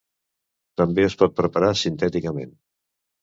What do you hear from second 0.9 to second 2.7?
es pot preparar sintèticament.